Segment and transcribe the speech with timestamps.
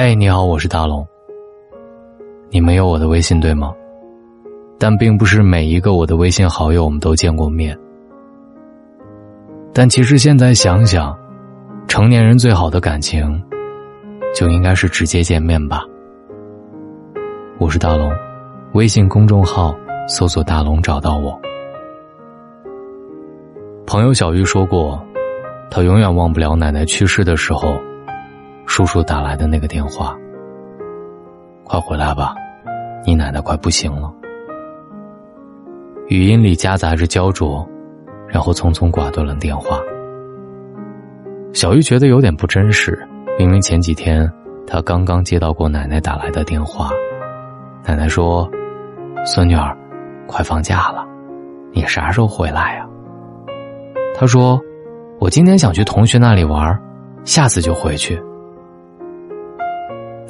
[0.00, 1.04] 嗨，你好，我是大龙。
[2.50, 3.74] 你没有我的微信对吗？
[4.78, 7.76] 但并不是每一个我的微信好友我们都见过面。
[9.74, 11.18] 但其实现在想想，
[11.88, 13.42] 成年人最好的感情，
[14.32, 15.82] 就应该是直接见面吧。
[17.58, 18.08] 我是大龙，
[18.74, 19.74] 微信公众号
[20.06, 21.36] 搜索“大龙”找到我。
[23.84, 25.04] 朋友小玉说过，
[25.68, 27.76] 她永远忘不了奶奶去世的时候，
[28.68, 30.14] 叔叔打来的那个电话。
[31.64, 32.34] 快回来吧，
[33.02, 34.12] 你奶奶快不行了。
[36.08, 37.66] 语音里夹杂着焦灼，
[38.28, 39.80] 然后匆匆挂断了电话。
[41.54, 43.02] 小玉觉得有点不真实，
[43.38, 44.30] 明明前几天
[44.66, 46.90] 她刚刚接到过奶奶打来的电话，
[47.86, 48.48] 奶奶说
[49.24, 49.74] ：“孙女儿，
[50.26, 51.06] 快放假了，
[51.72, 52.86] 你啥时候回来呀？”
[54.14, 54.60] 她说
[55.18, 56.78] ：“我今天想去同学那里玩，
[57.24, 58.22] 下次就回去。”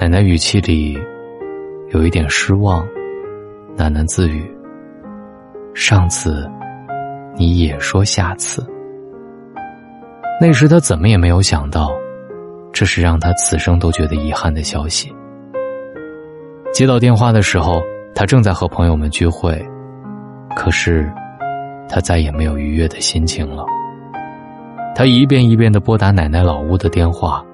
[0.00, 0.96] 奶奶语气里
[1.88, 2.86] 有一点失望，
[3.76, 4.48] 喃喃自语
[5.74, 6.48] ：“上次
[7.34, 8.64] 你也说下次。”
[10.40, 11.90] 那时他怎么也没有想到，
[12.72, 15.12] 这是让他此生都觉得遗憾的消息。
[16.72, 17.82] 接到电话的时候，
[18.14, 19.60] 他正在和朋友们聚会，
[20.54, 21.12] 可是
[21.88, 23.64] 他再也没有愉悦的心情了。
[24.94, 27.44] 他一遍一遍的拨打奶奶老屋的电话，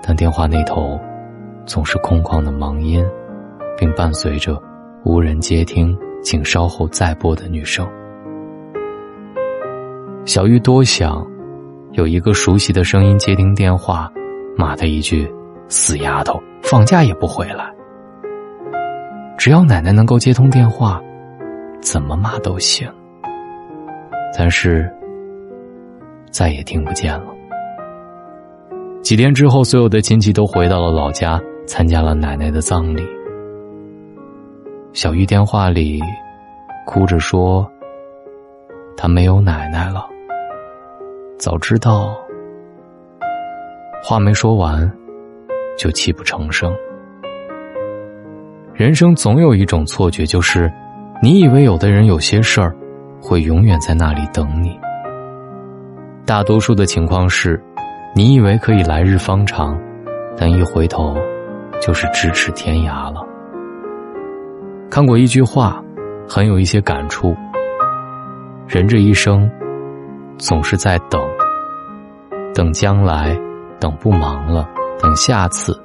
[0.00, 0.96] 但电话那头
[1.66, 3.04] 总是空旷的忙音，
[3.78, 4.60] 并伴随着
[5.04, 7.86] “无人接听，请稍后再拨”的女声。
[10.24, 11.26] 小玉多想
[11.92, 14.10] 有一个熟悉的声音接听电话，
[14.56, 15.30] 骂他一句
[15.68, 17.72] “死丫头，放假也不回来”。
[19.38, 21.00] 只要奶奶能够接通电话，
[21.80, 22.88] 怎么骂都行。
[24.36, 24.90] 但是。
[26.30, 27.26] 再也听不见了。
[29.02, 31.38] 几天之后，所有的亲戚都回到了老家，
[31.74, 33.02] 参加了奶奶的葬礼。
[34.92, 36.02] 小玉电话里
[36.86, 37.66] 哭着说
[38.94, 40.06] ：“她没有奶奶了。
[41.38, 42.14] 早知道。”
[44.04, 44.92] 话没说完，
[45.78, 46.70] 就泣不成声。
[48.74, 50.70] 人生总有一种错觉，就是
[51.22, 52.76] 你以为有的人、有些事儿，
[53.18, 54.78] 会永远在那里等你。
[56.26, 57.58] 大多数的情况是，
[58.14, 59.80] 你以为可以来日方长，
[60.36, 61.16] 但一回头，
[61.84, 63.20] 就是咫尺天涯了。
[64.88, 65.82] 看过一句话，
[66.28, 67.36] 很有一些感触。
[68.68, 69.50] 人这一生，
[70.38, 71.20] 总是在等，
[72.54, 73.36] 等将来，
[73.80, 74.66] 等不忙了，
[75.00, 75.76] 等下次，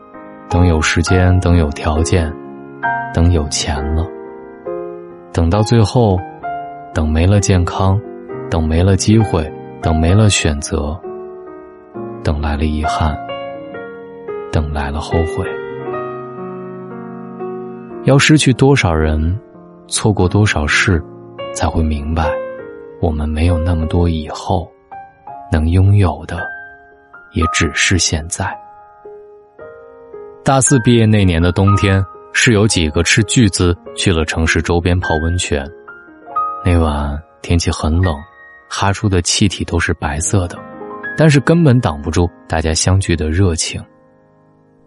[0.47, 2.31] 等有时间，等有条件，
[3.13, 4.05] 等有钱了，
[5.33, 6.17] 等到最后，
[6.93, 7.99] 等没了健康，
[8.49, 9.51] 等没了机会。
[9.79, 10.99] 等没了选择，
[12.23, 13.15] 等来了遗憾，
[14.51, 15.45] 等来了后悔。
[18.07, 19.37] 要失去多少人，
[19.89, 21.03] 错过多少事，
[21.53, 22.25] 才会明白，
[23.01, 24.71] 我们没有那么多以后，
[25.51, 26.39] 能拥有的，
[27.33, 28.57] 也只是现在。
[30.41, 32.01] 大四毕业那年的冬天，
[32.31, 35.69] 是有几个斥巨资去了城市周边泡温泉。
[36.63, 38.15] 那晚天气很冷。
[38.69, 40.57] 哈出的气体都是白色的，
[41.17, 43.83] 但是根本挡不住大家相聚的热情。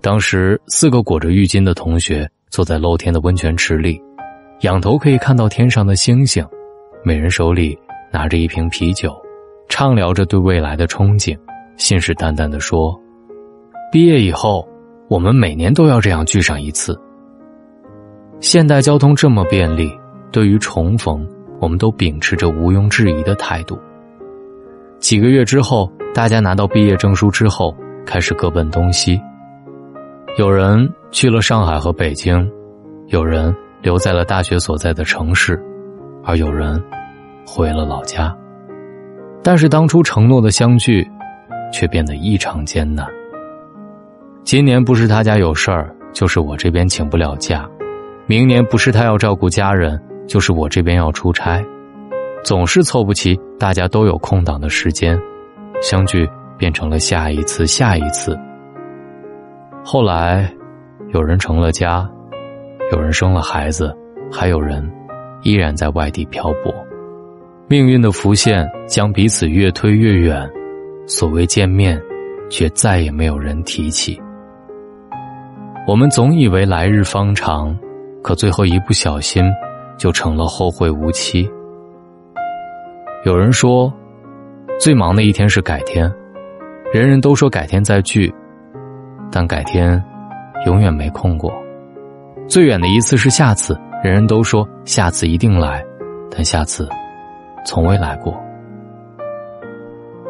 [0.00, 4.03] 当时四个裹着浴巾的同学坐在露天的温泉池里，
[4.61, 6.44] 仰头可以看到天上的星星，
[7.05, 7.78] 每人手里
[8.12, 9.15] 拿着一瓶啤酒，
[9.69, 11.38] 畅聊着对未来的憧憬，
[11.77, 12.99] 信誓旦旦地说
[13.93, 14.69] ：“毕业以后，
[15.09, 17.00] 我们每年都要这样聚上一次。”
[18.41, 19.91] 现代交通这么便利，
[20.32, 21.27] 对于重逢。
[21.61, 23.78] 我们都秉持着毋庸置疑的态度。
[24.99, 29.21] 几个月之后，大家拿到毕业证书之后，开始各奔东西。
[30.38, 32.50] 有人去了上海和北京，
[33.09, 35.60] 有人留在了大学所在的城市，
[36.25, 36.82] 而有人
[37.47, 38.37] 回了老家。
[39.43, 41.06] 但是当初承诺的相聚，
[41.73, 43.06] 却变得异常艰难。
[44.44, 47.69] 今年不是他家有事儿，就是我这边请不了假；
[48.26, 50.00] 明年不是他要照顾家人。
[50.29, 51.61] 就是我这边要出差，
[52.44, 55.20] 总是凑不齐大家都有空档的时间，
[55.82, 58.38] 相聚变成了下一次、下一次。
[59.82, 60.49] 后来，
[61.12, 62.09] 有人成了家，
[62.93, 63.95] 有人生了孩子，
[64.31, 64.89] 还有人
[65.43, 66.75] 依然在外地漂泊。
[67.69, 70.49] 命运的浮现将彼此越推越远，
[71.07, 72.01] 所谓见面，
[72.49, 74.21] 却再也没有人提起。
[75.87, 77.77] 我们总以为来日方长，
[78.23, 79.45] 可最后一不小心。
[79.99, 81.47] 就成了后会无期。
[83.27, 83.93] 有人说，
[84.79, 86.11] 最忙的一天是改天，
[86.91, 88.35] 人人都说改天再聚，
[89.31, 90.03] 但改天
[90.67, 91.53] 永远没空过。
[92.49, 95.85] 最远的一次是下次，人人都说下次一定来，
[96.31, 96.89] 但下次
[97.65, 98.39] 从未来过。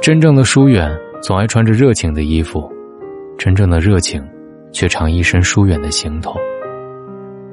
[0.03, 0.91] 真正的疏远
[1.23, 2.71] 总爱穿着热情的衣服，
[3.39, 4.23] 真正的热情
[4.73, 6.35] 却常一身疏远的行头。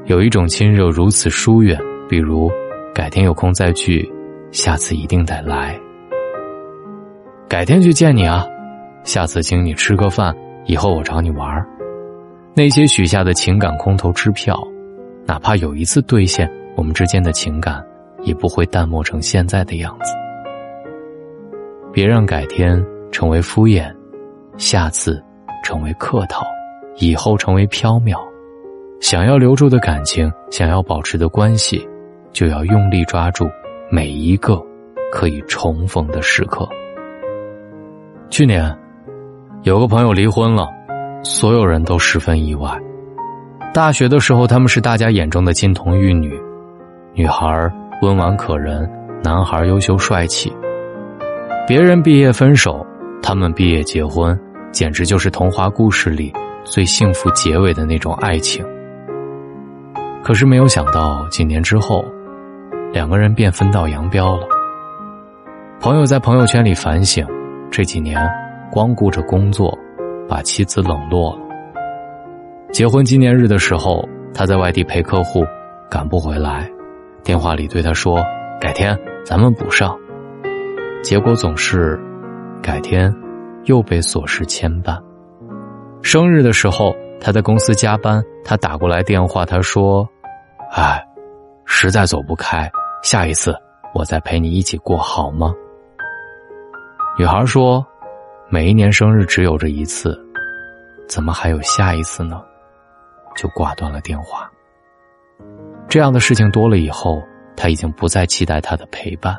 [0.06, 1.78] 有一种亲热如此疏远，
[2.08, 2.50] 比如
[2.94, 4.10] 改天有空再聚，
[4.52, 5.78] 下次一定得来。
[7.50, 8.46] 改天去见你啊，
[9.04, 10.36] 下次请你吃个饭，
[10.66, 11.68] 以后我找你玩儿。
[12.57, 14.59] 那些许下的情感空头支票，
[15.27, 17.86] 哪怕有一次兑现，我们之间的情感
[18.24, 20.15] 也不会淡漠成现在的样子。
[21.94, 23.95] 别让改天成为敷衍，
[24.57, 25.24] 下次
[25.63, 26.44] 成为客套，
[26.95, 28.18] 以后成为缥缈。
[29.01, 31.88] 想要留住的感情，想要保持的关系，
[32.31, 33.48] 就要用力抓住
[33.92, 34.59] 每一个
[35.12, 36.68] 可以重逢的时刻。
[38.31, 38.75] 去年，
[39.62, 40.68] 有个朋友离婚了。
[41.30, 42.72] 所有人都十分意外。
[43.74, 46.34] 大学的时候，他们是大家眼中的金童玉女，
[47.14, 47.70] 女孩
[48.02, 48.90] 温婉可人，
[49.22, 50.52] 男孩优秀帅气。
[51.68, 52.84] 别人毕业分手，
[53.22, 54.40] 他们毕业结婚，
[54.72, 56.34] 简直就是童话故事里
[56.64, 58.66] 最幸福结尾的那种爱情。
[60.24, 62.06] 可是没有想到，几年之后，
[62.94, 64.48] 两个人便分道扬镳了。
[65.82, 67.28] 朋友在朋友圈里反省，
[67.70, 68.18] 这几年
[68.72, 69.78] 光顾着工作。
[70.28, 71.38] 把妻子冷落。
[72.72, 75.46] 结婚纪念日的时候，他在外地陪客户，
[75.90, 76.70] 赶不回来，
[77.24, 78.22] 电话里对他说
[78.60, 79.98] ：“改天咱们补上。”
[81.02, 81.98] 结果总是
[82.62, 83.14] 改天，
[83.64, 85.00] 又被琐事牵绊。
[86.02, 90.08] 生日的时候，他在公司加班，他打过来电话，他说
[90.76, 91.02] ：“哎，
[91.66, 92.70] 实在走不开，
[93.02, 93.56] 下一次
[93.94, 95.54] 我再陪你一起过好吗？”
[97.18, 97.86] 女孩说。
[98.50, 100.18] 每一年生日只有这一次，
[101.06, 102.42] 怎么还有下一次呢？
[103.36, 104.50] 就挂断了电话。
[105.90, 107.22] 这样的事情多了以后，
[107.58, 109.38] 他已经不再期待他的陪伴。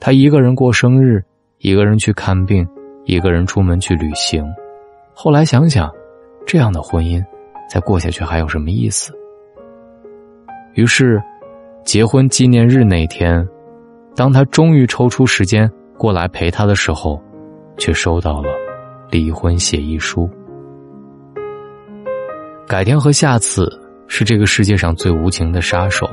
[0.00, 1.22] 他一个人过生日，
[1.58, 2.66] 一个人去看病，
[3.04, 4.42] 一个人出门去旅行。
[5.12, 5.92] 后来想想，
[6.46, 7.22] 这样的婚姻
[7.68, 9.12] 再过下去还有什么意思？
[10.72, 11.22] 于是，
[11.84, 13.46] 结婚纪念日那天，
[14.14, 17.22] 当他终于抽出时间过来陪他的时候。
[17.78, 18.50] 却收到了
[19.10, 20.28] 离婚协议书。
[22.66, 23.70] 改天和下次
[24.08, 26.08] 是这个世界上最无情的杀手，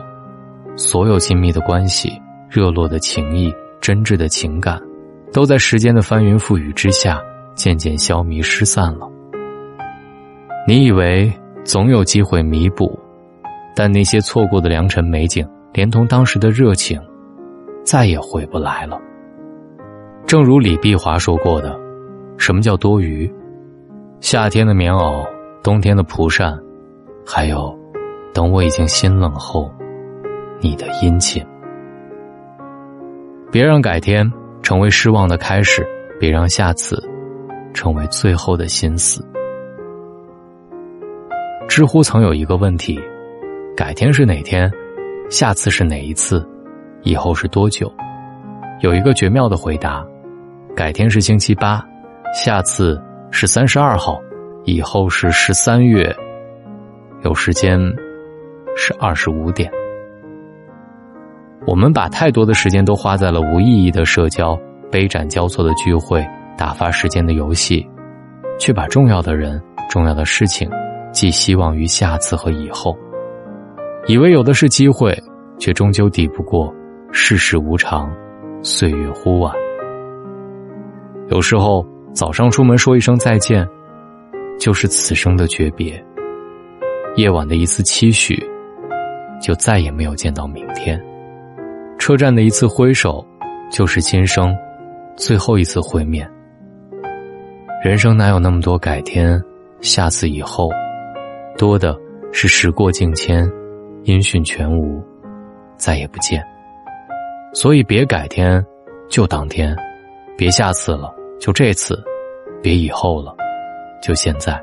[0.75, 2.12] 所有亲密的关系、
[2.50, 4.80] 热络的情谊、真挚的情感，
[5.31, 7.19] 都在时间的翻云覆雨之下
[7.56, 9.10] 渐渐消弭失散了。
[10.68, 11.31] 你以为
[11.63, 12.98] 总有机会弥补，
[13.75, 17.01] 但那些错过的良辰美景，连同当时的热情，
[17.83, 19.00] 再也回不来了。
[20.34, 21.80] 正如李碧华说过的
[22.40, 23.32] ：“什么叫多余？
[24.20, 25.24] 夏天的棉袄，
[25.62, 26.60] 冬天的蒲扇，
[27.24, 27.72] 还有，
[28.34, 29.72] 等我已经心冷后，
[30.60, 31.46] 你的殷勤。
[33.52, 34.28] 别让改天
[34.64, 35.88] 成为失望的开始，
[36.20, 37.00] 别让下次
[37.72, 39.24] 成为最后的心思。”
[41.70, 43.00] 知乎曾有一个问题
[43.78, 44.68] ：“改天是哪天？
[45.30, 46.44] 下次是哪一次？
[47.04, 47.88] 以后是多久？”
[48.82, 50.04] 有一个绝妙的回答。
[50.75, 51.86] 改天是星期八，
[52.34, 53.00] 下次
[53.30, 54.20] 是三十二号，
[54.63, 56.12] 以后是十三月，
[57.24, 57.80] 有时间
[58.75, 59.72] 是二十五点。
[61.68, 64.60] 我们把太多的时间都花在了无意义的社交、
[64.92, 66.25] 杯盏交错的聚会、
[66.58, 67.88] 打发时间的游戏，
[68.60, 70.68] 却把重要的人、重要的事情
[71.12, 72.98] 寄希望于下次和以后，
[74.08, 75.15] 以为有的是机会，
[75.60, 76.74] 却终究抵不过
[77.12, 78.12] 世事无常，
[78.63, 79.62] 岁月忽晚。
[81.30, 83.68] 有时候早上出门说一声再见，
[84.60, 85.94] 就是此生的诀别；
[87.15, 88.42] 夜晚的一次期许，
[89.42, 91.00] 就再也没有见到明天；
[91.98, 93.25] 车站的一次挥手，
[93.72, 94.56] 就是今生
[95.15, 96.30] 最后一次会面。
[97.84, 99.42] 人生哪有那么多改天、
[99.82, 100.70] 下次、以后？
[101.58, 101.98] 多的
[102.32, 103.50] 是时过境迁，
[104.03, 105.01] 音讯全无，
[105.77, 106.44] 再也不见。
[107.53, 108.63] 所以别改天，
[109.10, 109.75] 就当天。
[110.38, 111.96] 别下次了，就这次；
[112.62, 113.36] 别以后了，
[114.02, 114.62] 就现在。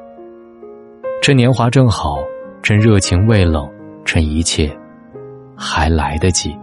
[1.22, 2.18] 趁年华正好，
[2.62, 3.70] 趁热情未冷，
[4.04, 4.74] 趁一切
[5.56, 6.56] 还来得及。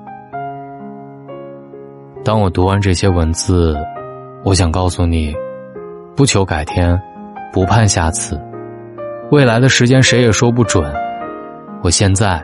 [2.23, 3.77] 当我读完这些文字，
[4.43, 5.33] 我想告诉你：
[6.15, 6.99] 不求改天，
[7.53, 8.37] 不盼下次，
[9.31, 10.93] 未来的时间谁也说不准。
[11.83, 12.43] 我现在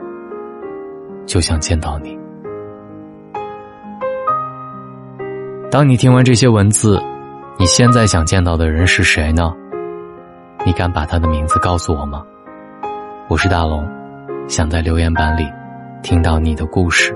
[1.25, 2.17] 就想见到你。
[5.73, 7.01] 当你听完这些文字，
[7.57, 9.51] 你现在想见到的人是谁呢？
[10.63, 12.23] 你敢把他的名字告诉我吗？
[13.27, 13.83] 我是大龙，
[14.47, 15.47] 想在留言板里
[16.03, 17.11] 听到你的故事。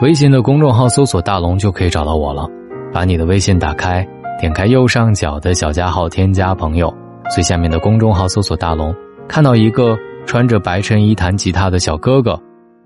[0.00, 2.48] 微信的公众号搜索“大龙”就可以找到我了。
[2.92, 4.06] 把你的微信打开，
[4.38, 6.88] 点开右上角的小加号，添加朋友，
[7.34, 8.94] 最下面的公众号搜索“大龙”，
[9.26, 12.40] 看到一个穿着白衬衣弹吉他的小哥哥，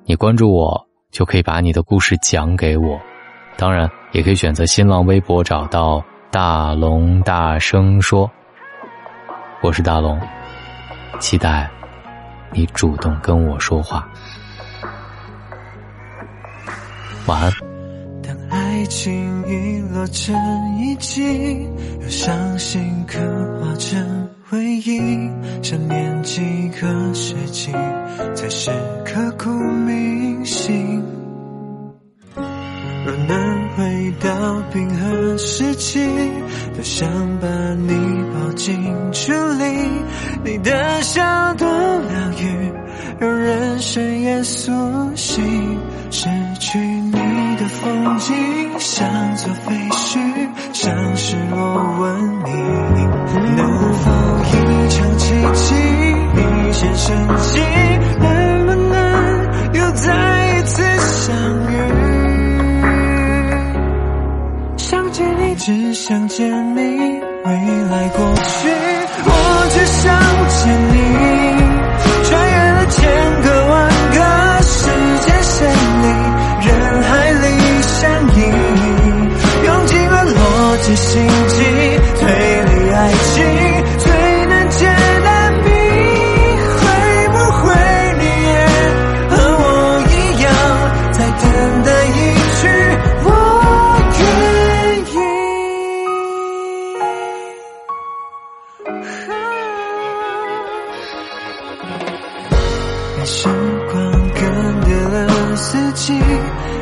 [0.07, 2.99] 你关注我就可以把你的故事讲给我。
[3.59, 8.31] 当然，也可以选择新浪微博找到大龙，大声说。
[9.63, 10.21] 我是大龙，
[11.19, 11.69] 期待
[12.53, 14.07] 你主动跟我说话。
[17.27, 17.51] 晚安。
[18.23, 20.37] 当爱情遗落成
[20.79, 21.63] 遗迹，
[22.03, 23.19] 有伤心刻
[23.59, 25.31] 画成回忆，
[25.63, 27.73] 想念几个世纪，
[28.35, 28.71] 才是
[29.03, 31.03] 刻骨铭心。
[33.07, 36.01] 若能回到冰河时期，
[36.75, 37.09] 多想
[37.39, 37.95] 把你
[38.35, 38.83] 抱进
[39.13, 39.65] 处理，
[40.43, 42.73] 你的笑多疗愈，
[43.21, 44.73] 让人深夜苏
[45.15, 45.79] 醒。
[46.11, 48.35] 失去你的风景，
[48.81, 50.19] 像座废墟，
[50.73, 52.26] 像失落文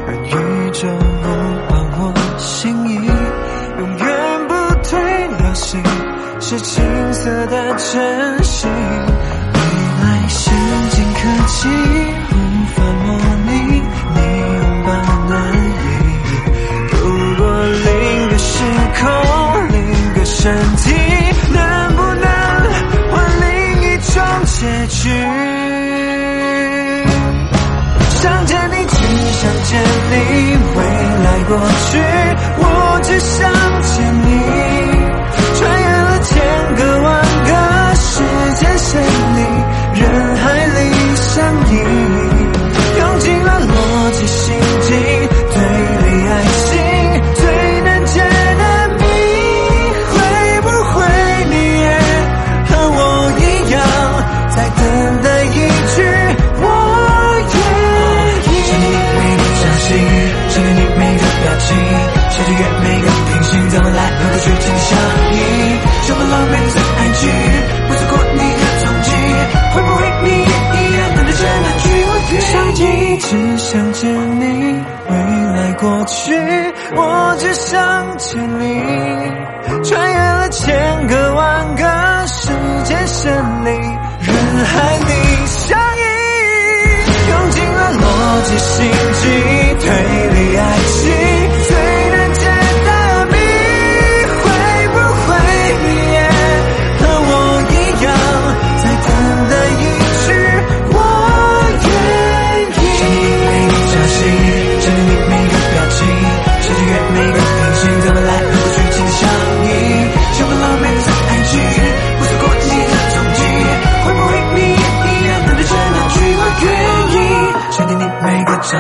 [0.07, 1.27] 让宇宙无
[1.69, 2.01] 还我
[2.39, 2.95] 心意，
[3.79, 4.05] 永远
[4.49, 4.93] 不退
[5.39, 5.83] 流星，
[6.41, 8.71] 是青涩的真心。
[8.71, 9.59] 未
[10.01, 10.43] 来先
[10.91, 11.69] 进科技
[12.31, 12.35] 无
[12.75, 13.07] 法模
[13.47, 13.51] 拟
[14.15, 14.89] 你拥抱
[15.29, 15.67] 难以。
[16.93, 17.03] 如
[17.37, 18.53] 果另个时
[18.99, 19.03] 空，
[19.69, 19.77] 另
[20.15, 20.85] 个身体，
[21.53, 21.63] 能
[21.97, 22.25] 不能
[23.11, 23.45] 换另
[23.83, 25.44] 一种结局？
[31.47, 31.59] 过
[31.91, 31.99] 去，
[32.57, 34.14] 我只想见
[75.85, 76.33] 过去，
[76.97, 79.34] 我只想见你，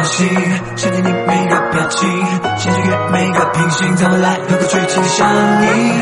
[0.05, 0.29] 心，
[0.77, 2.09] 想见你每个表情，
[2.57, 5.29] 想穿越每个平行，怎么来和过去紧相
[5.63, 5.94] 依？